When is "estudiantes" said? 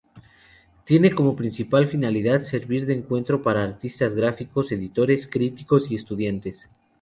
5.95-6.67